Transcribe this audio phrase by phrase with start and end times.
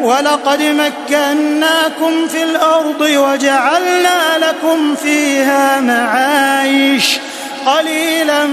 [0.00, 7.18] ولقد مكناكم في الأرض وجعلنا لكم فيها معايش
[7.66, 8.46] قليلا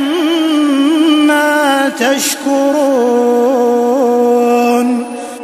[1.28, 3.54] ما تشكرون.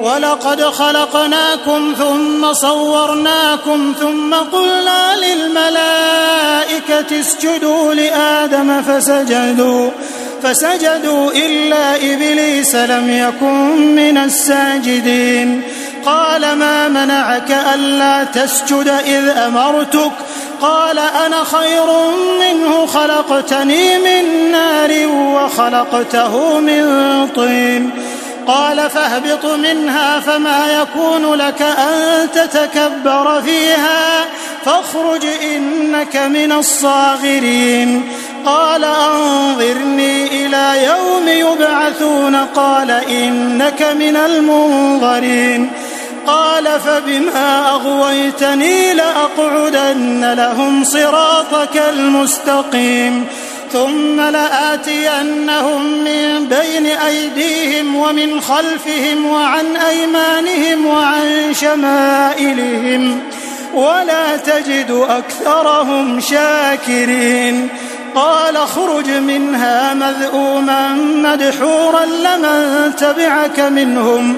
[0.01, 9.89] ولقد خلقناكم ثم صورناكم ثم قلنا للملائكة اسجدوا لآدم فسجدوا
[10.43, 15.63] فسجدوا إلا إبليس لم يكن من الساجدين.
[16.05, 20.11] قال ما منعك ألا تسجد إذ أمرتك؟
[20.61, 21.85] قال أنا خير
[22.39, 26.83] منه خلقتني من نار وخلقته من
[27.35, 27.91] طين.
[28.47, 34.25] قال فاهبط منها فما يكون لك أن تتكبر فيها
[34.65, 38.09] فاخرج إنك من الصاغرين.
[38.45, 45.71] قال أنظرني إلى يوم يبعثون قال إنك من المنظرين.
[46.27, 53.25] قال فبما أغويتني لأقعدن لهم صراطك المستقيم
[53.73, 63.21] ثم لآتينهم من بين أيديهم ومن خلفهم وعن أيمانهم وعن شمائلهم
[63.73, 67.69] ولا تجد أكثرهم شاكرين
[68.15, 74.37] قال اخرج منها مذءوما مدحورا لمن تبعك منهم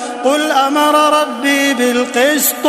[0.23, 2.65] قل أمر ربي بالقسط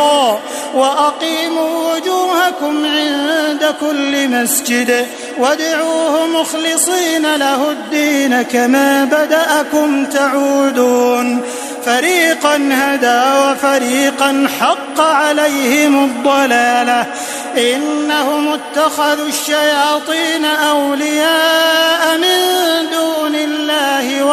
[0.73, 5.07] وأقيموا وجوهكم عند كل مسجد
[5.37, 11.41] وادعوه مخلصين له الدين كما بدأكم تعودون.
[11.85, 17.05] فريقا هدى وفريقا حق عليهم الضلالة.
[17.57, 22.39] إنهم اتخذوا الشياطين أولياء من
[22.91, 24.23] دون الله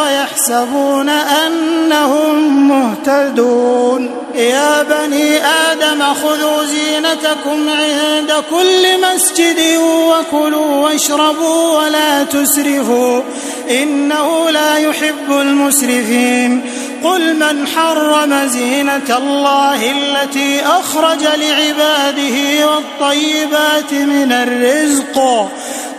[0.41, 4.11] ويحسبون أنهم مهتدون.
[4.35, 13.23] يا بني آدم خذوا زينتكم عند كل مسجد وكلوا واشربوا ولا تسرفوا.
[13.71, 16.61] إنه لا يحب المسرفين.
[17.05, 25.49] قل من حرم زينة الله التي أخرج لعباده والطيبات من الرزق؟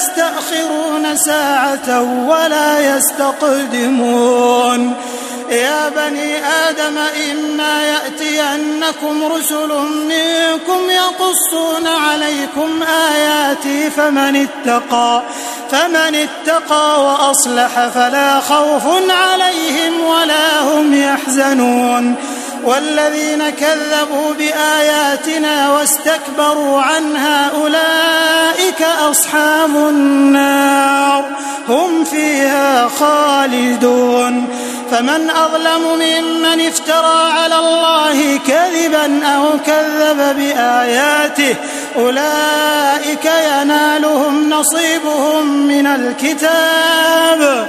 [0.00, 1.88] يستأخرون ساعة
[2.28, 4.80] ولا يستقدمون.
[5.50, 6.98] يا بني آدم
[7.30, 9.68] إما يأتينكم رسل
[10.08, 15.22] منكم يقصون عليكم آياتي فمن اتقى
[15.70, 22.16] فمن اتقى وأصلح فلا خوف عليهم ولا هم يحزنون.
[22.64, 31.24] والذين كذبوا بآياتنا واستكبروا عنها أولئك أصحاب النار
[31.68, 34.48] هم فيها خالدون
[34.90, 41.56] فمن أظلم ممن افترى على الله كذبا أو كذب بآياته
[41.96, 47.68] أولئك ينالهم نصيبهم من الكتاب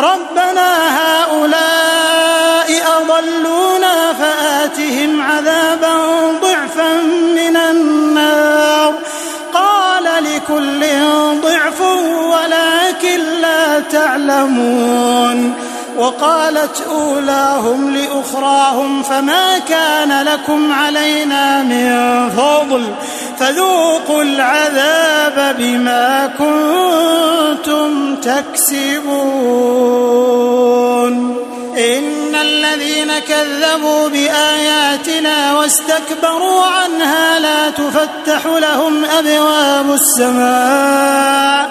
[0.00, 2.68] ربنا هؤلاء
[3.00, 5.96] أضلونا فآتهم عذابا
[6.42, 6.94] ضعفا
[7.36, 8.94] من النار.
[9.54, 10.86] قال لكل
[11.42, 11.80] ضعف
[12.20, 15.54] ولكن لا تعلمون.
[15.96, 22.94] وقالت أولاهم لأخراهم فما كان لكم علينا من فضل.
[23.38, 24.22] فذوقوا
[25.30, 29.10] العذاب بما كنتم تكسبون.
[31.78, 41.70] إن الذين كذبوا بآياتنا واستكبروا عنها لا تفتح لهم أبواب السماء.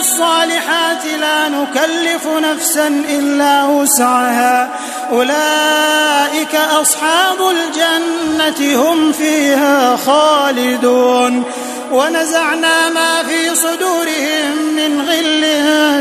[0.00, 4.70] الصالحات لا نكلف نفسا إلا وسعها.
[5.12, 11.44] أولئك أصحاب الجنة هم فيها خالدون.
[11.92, 15.42] ونزعنا ما في صدورهم من غل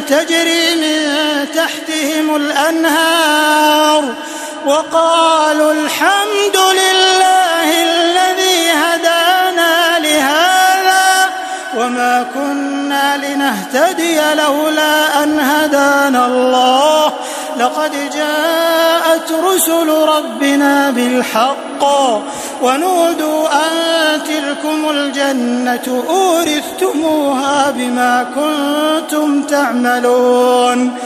[0.06, 1.00] تجري من
[1.56, 4.04] تحتهم الأنهار.
[4.66, 9.29] وقالوا الحمد لله الذي هدانا
[11.80, 17.14] وما كنا لنهتدي لولا أن هدانا الله.
[17.60, 21.84] لقد جاءت رسل ربنا بالحق
[22.62, 30.98] ونودوا أن تلكم الجنة أورثتموها بما كنتم تعملون.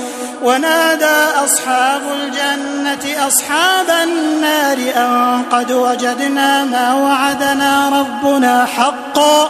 [0.44, 9.50] ونادى أصحاب الجنة أصحاب النار أن قد وجدنا ما وعدنا ربنا حقا.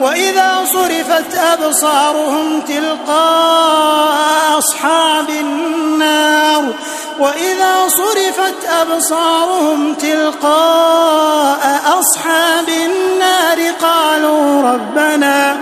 [0.00, 4.18] وإذا صرفت أبصارهم تلقاء
[4.58, 6.64] أصحاب النار
[7.18, 15.56] وإذا صرفت أبصارهم تلقاء أصحاب النار قالوا ربنا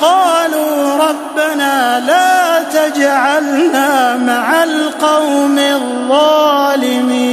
[0.00, 7.32] قالوا ربنا لا تجعلنا مع القوم الظالمين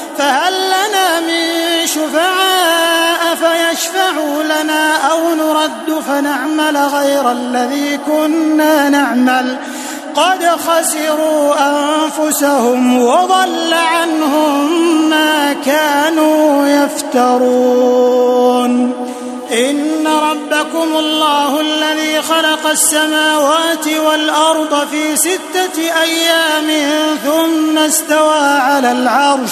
[0.17, 1.47] فهل لنا من
[1.85, 9.57] شفعاء فيشفعوا لنا أو نرد فنعمل غير الذي كنا نعمل؟
[10.15, 14.71] قد خسروا أنفسهم وضل عنهم
[15.09, 18.21] ما كانوا يفترون.
[19.51, 26.67] إن ربكم الله الذي خلق السماوات والأرض في ستة أيام
[27.25, 29.51] ثم استوى على العرش.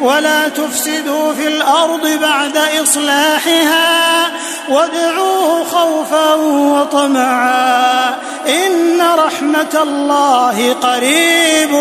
[0.00, 4.26] ولا تفسدوا في الأرض بعد إصلاحها
[4.68, 8.08] وادعوه خوفا وطمعا
[8.48, 11.72] إن رحمة الله قريب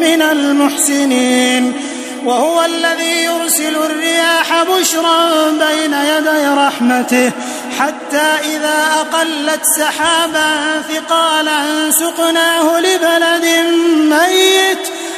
[0.00, 1.72] من المحسنين
[2.24, 7.30] وهو الذي يرسل الرياح بشرا بين يدي رحمته
[7.80, 13.46] حتى إذا أقلت سحابا ثقالا سقناه لبلد
[14.10, 14.88] ميت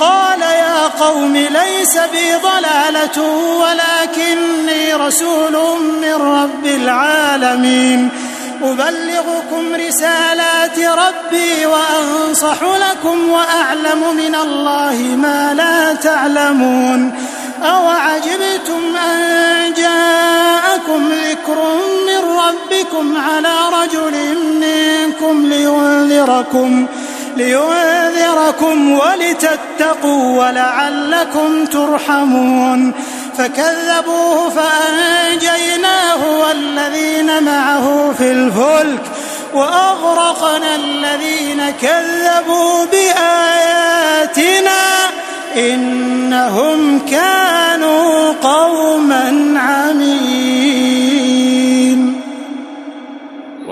[0.00, 3.22] قال يا قوم ليس بي ضلالة
[3.62, 5.52] ولكني رسول
[6.02, 8.08] من رب العالمين.
[8.62, 17.12] أبلغكم رسالات ربي وأنصح لكم وأعلم من الله ما لا تعلمون.
[17.62, 21.58] أوعجبتم أن جاءكم ذكر
[22.06, 24.14] من ربكم على رجل
[24.60, 26.86] منكم لينذركم.
[27.36, 32.92] لينذركم ولتتقوا ولعلكم ترحمون
[33.38, 39.02] فكذبوه فأنجيناه والذين معه في الفلك
[39.54, 44.70] وأغرقنا الذين كذبوا بآياتنا
[45.56, 50.69] إنهم كانوا قوما عمين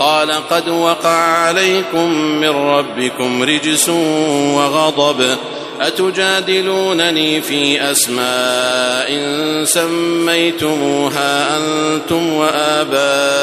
[0.00, 3.88] قال قد وقع عليكم من ربكم رجس
[4.54, 5.36] وغضب
[5.80, 9.10] أتجادلونني في أسماء
[9.64, 13.34] سميتموها أنتم وآباؤكم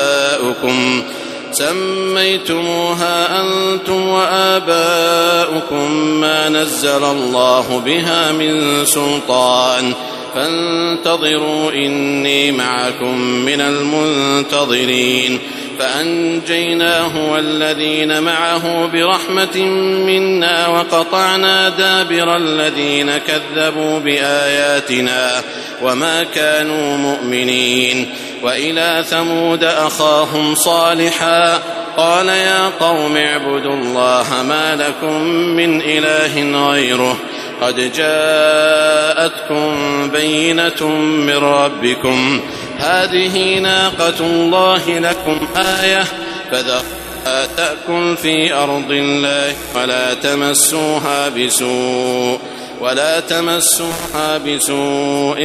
[1.52, 9.94] سميتموها أنتم وآباؤكم ما نزل الله بها من سلطان
[10.36, 15.40] فانتظروا إني معكم من المنتظرين
[15.80, 19.58] فأنجيناه والذين معه برحمة
[20.06, 25.42] منا وقطعنا دابر الذين كذبوا بآياتنا
[25.82, 28.10] وما كانوا مؤمنين
[28.44, 31.60] وإلى ثمود أخاهم صالحا
[31.98, 37.18] قال يا قوم اعبدوا الله ما لكم من إله غيره
[37.62, 39.76] قد جاءتكم
[40.10, 42.42] بينة من ربكم
[42.82, 46.04] هذه ناقة الله لكم آية
[46.52, 46.82] فذر
[47.58, 52.40] تأكل في أرض الله ولا تمسوها بسوء
[52.82, 55.38] ولا تمسوها بسوء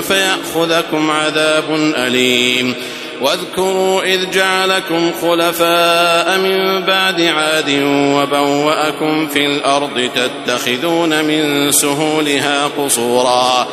[0.00, 1.64] فيأخذكم عذاب
[1.96, 2.74] أليم
[3.20, 13.66] واذكروا إذ جعلكم خلفاء من بعد عاد وبوأكم في الأرض تتخذون من سهولها قصورا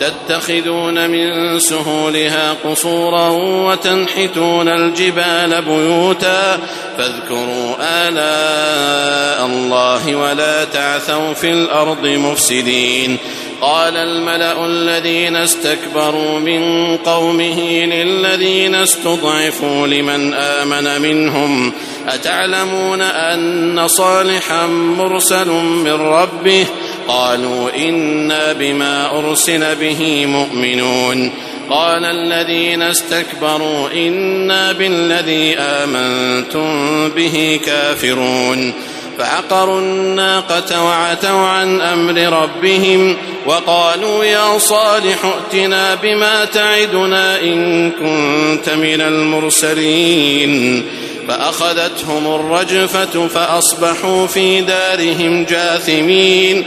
[0.00, 6.58] تتخذون من سهولها قصورا وتنحتون الجبال بيوتا
[6.98, 13.18] فاذكروا آلاء الله ولا تعثوا في الأرض مفسدين.
[13.60, 21.72] قال الملأ الذين استكبروا من قومه للذين استضعفوا لمن آمن منهم
[22.08, 26.66] أتعلمون أن صالحا مرسل من ربه
[27.08, 31.32] قالوا إنا بما أرسل به مؤمنون
[31.70, 38.72] قال الذين استكبروا إنا بالذي آمنتم به كافرون
[39.18, 43.16] فعقروا الناقة وعتوا عن أمر ربهم
[43.46, 50.84] وقالوا يا صالح ائتنا بما تعدنا إن كنت من المرسلين
[51.28, 56.66] فأخذتهم الرجفة فأصبحوا في دارهم جاثمين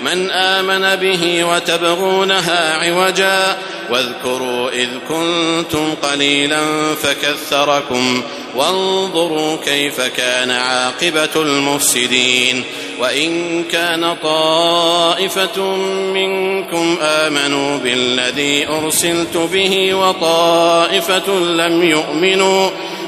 [0.00, 3.56] من آمن به وتبغونها عوجا
[3.90, 6.60] واذكروا إذ كنتم قليلا
[7.02, 8.22] فكثركم
[8.56, 12.64] وانظروا كيف كان عاقبة المفسدين
[13.00, 15.76] وإن كان طائفة
[16.14, 22.70] منكم آمنوا بالذي أرسلت به وطائفة لم يؤمنوا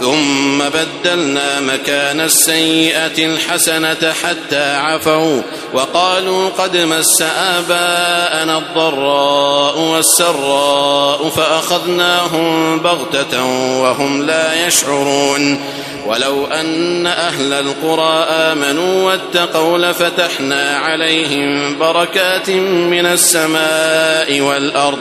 [0.00, 5.42] ثم بدلنا مكان السيئة الحسنة حتى عفوا
[5.74, 13.44] وقالوا قد مس آباءنا الضراء والسراء فأخذناهم بغتة
[13.80, 15.60] وهم لا يشعرون
[16.06, 22.50] ولو أن أهل القرى آمنوا واتقوا لفتحنا عليهم بركات
[22.90, 24.98] من السماء والأرض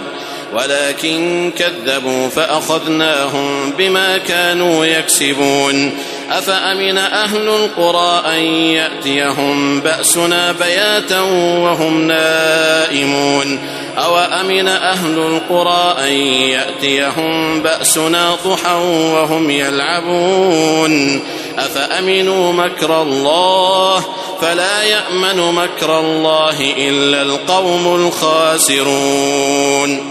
[0.54, 5.92] ولكن كذبوا فأخذناهم بما كانوا يكسبون.
[6.32, 11.22] أفأمن أهل القرى أن يأتيهم بأسنا بياتا
[11.62, 13.60] وهم نائمون؟
[13.98, 16.12] أو أمن أهل القرى أن
[16.50, 18.76] يأتيهم بأسنا ضحى
[19.14, 21.22] وهم يلعبون؟
[21.58, 24.04] أفأمنوا مكر الله؟
[24.42, 30.11] فلا يأمن مكر الله إلا القوم الخاسرون.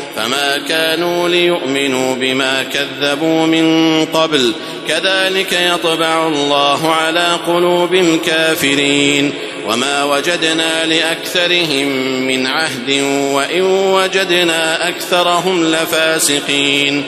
[0.15, 4.53] فما كانوا ليؤمنوا بما كذبوا من قبل.
[4.87, 9.33] كذلك يطبع الله على قلوب الكافرين.
[9.67, 11.87] وما وجدنا لأكثرهم
[12.27, 12.89] من عهد
[13.31, 17.03] وإن وجدنا أكثرهم لفاسقين.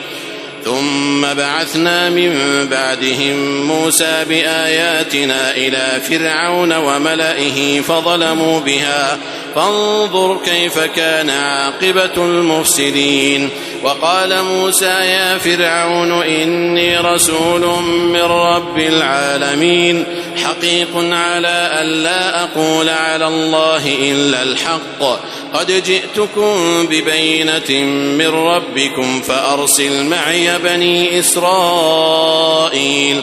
[0.64, 9.18] ثم بعثنا من بعدهم موسى بآياتنا إلى فرعون وملئه فظلموا بها.
[9.54, 13.50] فانظر كيف كان عاقبة المفسدين.
[13.82, 20.04] وقال موسى يا فرعون إني رسول من رب العالمين.
[20.44, 25.20] حقيق على الا أقول على الله إلا الحق.
[25.54, 27.84] قد جئتكم ببينة
[28.18, 33.22] من ربكم فأرسل معي بني إسرائيل.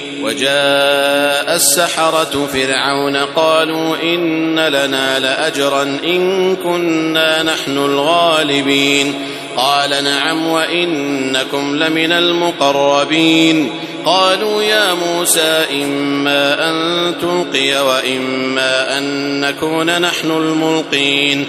[0.23, 9.13] وجاء السحرة فرعون قالوا إن لنا لأجرا إن كنا نحن الغالبين.
[9.57, 13.71] قال نعم وإنكم لمن المقربين.
[14.05, 21.45] قالوا يا موسى إما أن تلقي وإما أن نكون نحن الملقين.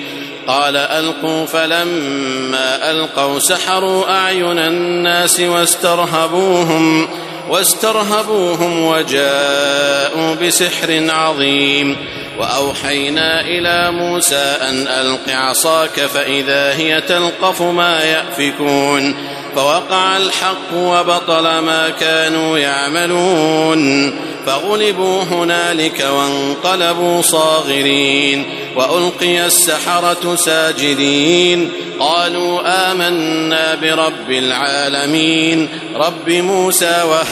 [0.47, 7.09] قال ألقوا فلما ألقوا سحروا أعين الناس واسترهبوهم.
[7.49, 11.97] واسترهبوهم وجاءوا بسحر عظيم.
[12.39, 19.15] وأوحينا إلى موسى أن ألق عصاك فإذا هي تلقف ما يأفكون.
[19.57, 24.13] فوقع الحق وبطل ما كانوا يعملون.
[24.47, 28.45] فغلبوا هنالك وانقلبوا صاغرين.
[28.77, 31.73] وألقي السحرة ساجدين.
[32.01, 35.69] قالوا آمنا برب العالمين.
[35.95, 37.32] رب موسى وهارون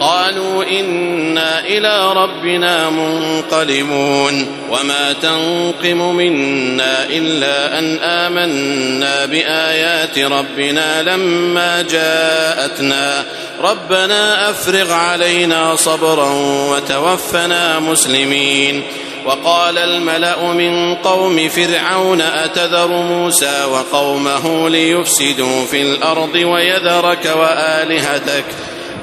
[0.00, 13.24] قالوا إنا إلى ربنا منقلبون وما تنقم منا إلا أن آمنا بآيات ربنا لما جاءتنا
[13.62, 16.30] ربنا أفرغ علينا صبرا
[16.70, 18.82] وتوفنا مسلمين
[19.26, 28.44] وقال الملأ من قوم فرعون أتذر موسى وقومه ليفسدوا في الأرض ويذرك وآلهتك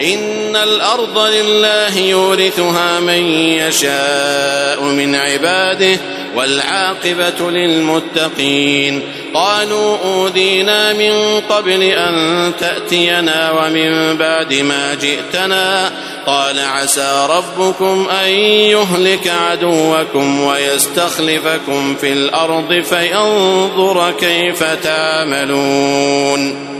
[0.00, 5.98] إن الأرض لله يورثها من يشاء من عباده
[6.36, 9.02] والعاقبة للمتقين.
[9.34, 15.92] قالوا أوذينا من قبل أن تأتينا ومن بعد ما جئتنا.
[16.26, 26.79] قال عسى ربكم أن يهلك عدوكم ويستخلفكم في الأرض فينظر كيف تعملون.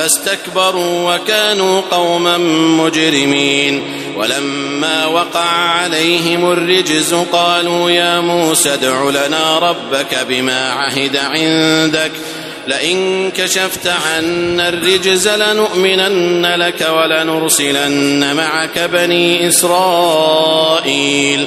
[0.00, 2.38] فاستكبروا وكانوا قوما
[2.84, 3.82] مجرمين.
[4.16, 12.12] ولما وقع عليهم الرجز قالوا يا موسى ادع لنا ربك بما عهد عندك.
[12.66, 21.46] لئن كشفت عنا الرجز لنؤمنن لك ولنرسلن معك بني إسرائيل.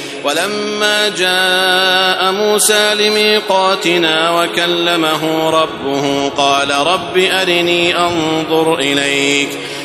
[0.23, 9.49] ولما جاء موسى لميقاتنا وكلمه ربه قال رب أرني أنظر إليك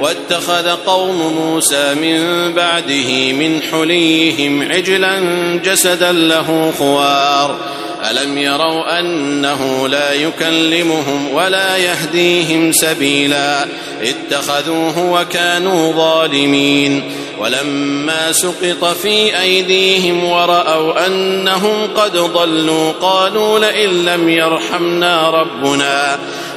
[0.00, 5.20] واتخذ قوم موسى من بعده من حليهم عجلا
[5.64, 7.56] جسدا له خوار.
[8.10, 13.66] ألم يروا أنه لا يكلمهم ولا يهديهم سبيلا؟
[14.02, 17.02] اتخذوه وكانوا ظالمين.
[17.38, 26.18] ولما سقط في أيديهم ورأوا أنهم قد ضلوا قالوا لئن لم يرحمنا ربنا.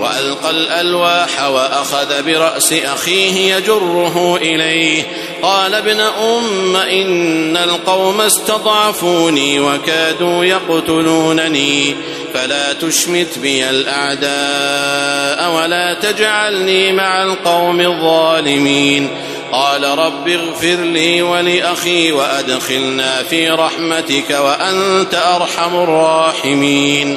[0.00, 5.02] وألقى الألواح وأخذ برأس أخيه يجره إليه.
[5.42, 11.94] قال ابن أم إن القوم استضعفوني وكادوا يقتلونني.
[12.34, 19.10] فلا تشمت بي الأعداء ولا تجعلني مع القوم الظالمين.
[19.52, 27.16] قال رب اغفر لي ولأخي وأدخلنا في رحمتك وأنت أرحم الراحمين.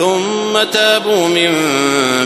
[0.00, 1.52] ثم تابوا من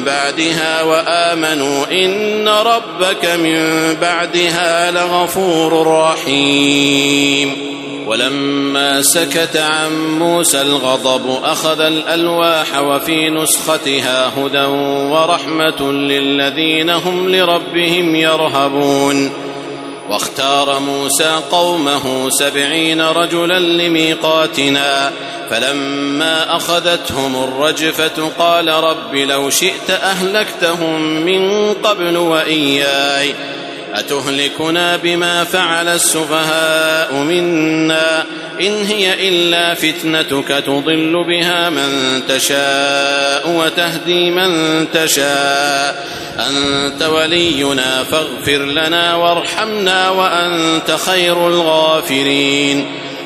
[0.07, 3.61] بعدها وآمنوا إن ربك من
[4.01, 7.75] بعدها لغفور رحيم.
[8.07, 14.65] ولما سكت عن موسى الغضب أخذ الألواح وفي نسختها هدى
[15.13, 19.31] ورحمة للذين هم لربهم يرهبون.
[20.11, 25.13] واختار موسى قومه سبعين رجلا لميقاتنا.
[25.51, 33.35] فلما أخذتهم الرجفة قال رب لو شئت أهلكتهم من قبل وإياي
[33.95, 38.25] أتهلكنا بما فعل السفهاء منا
[38.61, 44.51] إن هي إلا فتنتك تضل بها من تشاء وتهدي من
[44.93, 46.07] تشاء
[46.39, 53.04] أنت ولينا فاغفر لنا وارحمنا وأنت خير الغافرين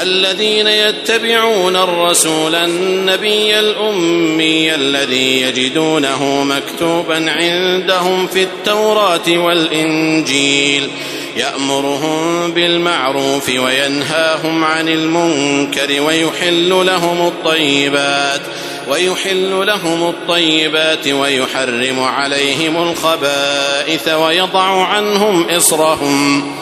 [0.00, 10.88] الذين يتبعون الرسول النبي الأمي الذي يجدونه مكتوبا عندهم في التوراة والإنجيل
[11.36, 18.40] يأمرهم بالمعروف وينهاهم عن المنكر ويحل لهم الطيبات
[18.88, 26.61] ويحل لهم الطيبات ويحرم عليهم الخبائث ويضع عنهم إصرهم.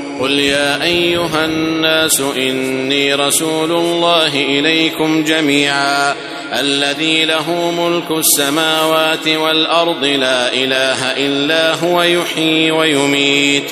[0.21, 6.15] قل يا أيها الناس إني رسول الله إليكم جميعا
[6.59, 13.63] الذي له ملك السماوات والأرض لا إله إلا هو يحيي ويميت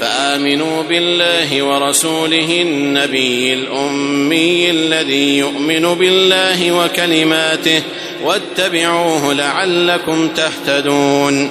[0.00, 7.82] فآمنوا بالله ورسوله النبي الأمي الذي يؤمن بالله وكلماته
[8.22, 11.50] واتبعوه لعلكم تهتدون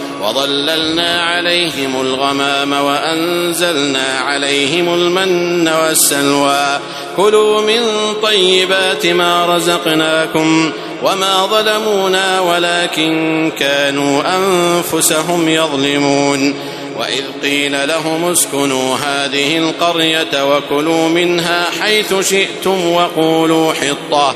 [0.21, 6.79] وظللنا عليهم الغمام وأنزلنا عليهم المن والسلوى.
[7.17, 10.71] كلوا من طيبات ما رزقناكم
[11.03, 16.53] وما ظلمونا ولكن كانوا أنفسهم يظلمون.
[16.99, 24.35] وإذ قيل لهم اسكنوا هذه القرية وكلوا منها حيث شئتم وقولوا حطة.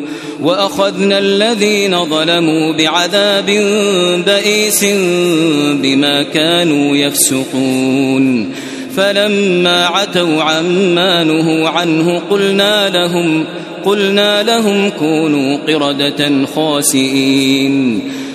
[0.41, 3.45] وأخذنا الذين ظلموا بعذاب
[4.25, 4.85] بئيس
[5.81, 8.51] بما كانوا يفسقون.
[8.95, 13.45] فلما عتوا عما نهوا عنه قلنا لهم
[13.85, 18.01] قلنا لهم كونوا قردة خاسئين.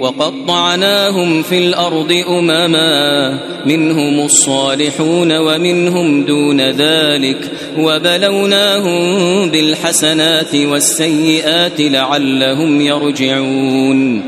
[0.00, 14.22] وقطعناهم في الأرض أمما منهم الصالحون ومنهم دون ذلك وبلوناهم بالحسنات والسيئات لعلهم يرجعون.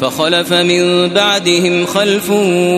[0.00, 2.30] فخلف من بعدهم خلف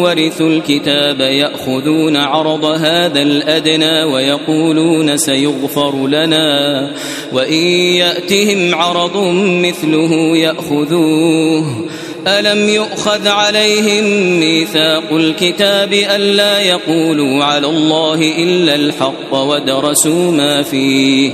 [0.03, 6.91] ورثوا الكتاب يأخذون عرض هذا الأدنى ويقولون سيغفر لنا
[7.33, 7.63] وإن
[7.95, 11.89] يأتهم عرض مثله يأخذوه.
[12.27, 14.05] ألم يؤخذ عليهم
[14.41, 21.33] ميثاق الكتاب ألا يقولوا على الله إلا الحق ودرسوا ما فيه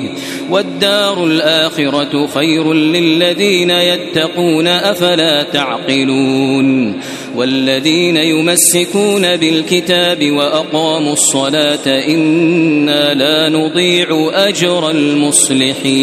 [0.51, 7.01] والدار الآخرة خير للذين يتقون أفلا تعقلون
[7.37, 16.03] والذين يمسكون بالكتاب وأقاموا الصلاة إنا لا نضيع أجر المصلحين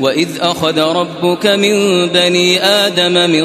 [0.00, 3.44] وإذ أخذ ربك من بني آدم من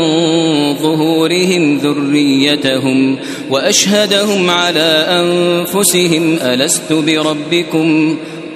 [0.76, 3.18] ظهورهم ذريتهم
[3.50, 8.18] وأشهدهم على أنفسهم ألست بربكم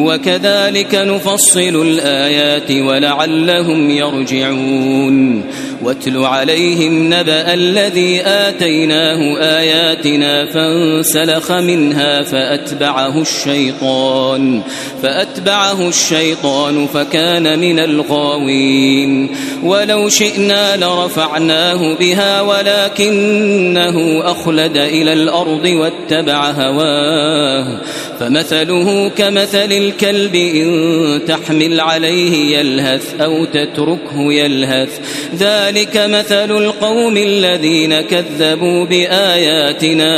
[0.00, 5.44] وكذلك نفصل الآيات ولعلهم يرجعون.
[5.82, 14.62] واتل عليهم نبأ الذي آتيناه آياتنا فانسلخ منها فأتبعه الشيطان
[15.02, 19.36] فأتبعه الشيطان فكان من الغاوين.
[19.62, 27.80] ولو شئنا لرفعناه بها ولكنه أخلد إلى الأرض واتبع هواه.
[28.20, 35.00] فمثله كمثل الكلب إن تحمل عليه يلهث أو تتركه يلهث
[35.38, 40.14] ذلك مثل القوم الذين كذبوا بآياتنا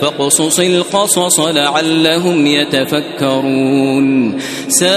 [0.00, 4.38] فاقصص القصص لعلهم يتفكرون.
[4.68, 4.94] ساء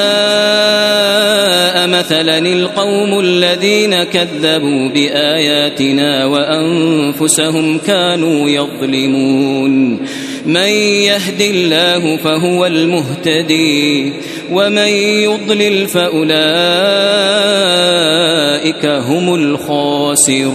[1.88, 10.00] مثلا القوم الذين كذبوا بآياتنا وأنفسهم كانوا يظلمون.
[10.48, 10.70] من
[11.12, 14.14] يهد الله فهو المهتدي
[14.52, 14.88] ومن
[15.28, 16.36] يضلل فأولئك
[18.86, 20.48] هم الخاسرون.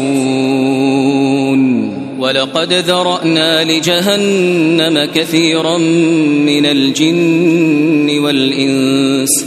[2.19, 9.47] ولقد ذرأنا لجهنم كثيرا من الجن والإنس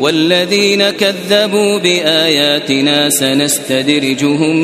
[0.00, 4.56] والذين كذبوا بآياتنا سنستدرجهم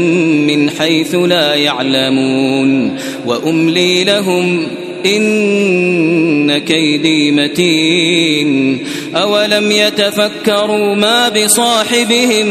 [0.46, 4.66] من حيث لا يعلمون وأملي لهم
[5.06, 8.78] إن كيدي متين
[9.14, 12.46] أولم يتفكروا ما بصاحبهم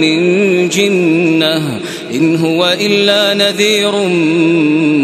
[0.00, 1.80] من جنة
[2.14, 3.92] إن هو إلا نذير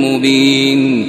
[0.05, 1.09] مبين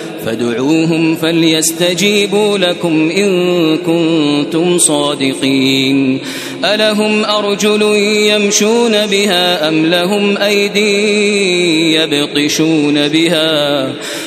[0.25, 6.19] فادعوهم فليستجيبوا لكم إن كنتم صادقين.
[6.65, 7.81] ألهم أرجل
[8.29, 13.93] يمشون بها أم لهم أيدي يبطشون بها؟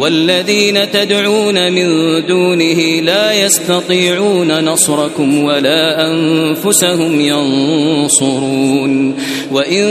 [0.00, 1.86] والذين تدعون من
[2.26, 9.14] دونه لا يستطيعون نصركم ولا أنفسهم ينصرون.
[9.52, 9.84] وإن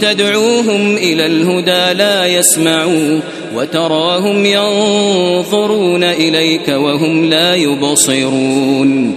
[0.00, 3.20] تدعوهم إلى الهدى لا يسمعوا
[3.56, 9.16] وتراهم ينظرون إليك وهم لا يبصرون.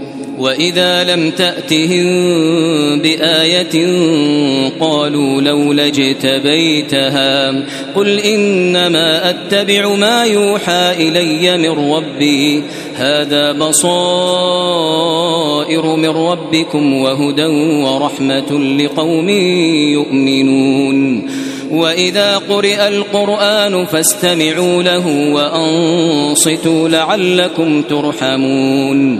[0.41, 2.05] وإذا لم تأتهم
[2.99, 3.87] بآية
[4.79, 7.51] قالوا لولا اجتبيتها.
[7.95, 12.63] قل إنما أتبع ما يوحى إلي من ربي.
[12.95, 13.95] هذا بصائر
[15.95, 17.45] من ربكم وهدى
[17.85, 19.29] ورحمة لقوم
[19.89, 21.29] يؤمنون.
[21.71, 29.19] وإذا قرئ القرآن فاستمعوا له وأنصتوا لعلكم ترحمون.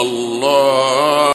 [0.00, 1.20] الله